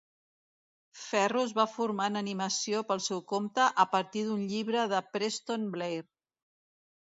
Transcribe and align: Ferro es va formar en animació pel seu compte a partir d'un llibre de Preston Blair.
Ferro 1.01 1.43
es 1.47 1.51
va 1.59 1.65
formar 1.73 2.07
en 2.11 2.17
animació 2.21 2.81
pel 2.93 3.03
seu 3.09 3.21
compte 3.33 3.67
a 3.85 3.85
partir 3.93 4.25
d'un 4.31 4.43
llibre 4.55 4.87
de 4.95 5.03
Preston 5.13 5.69
Blair. 5.77 6.03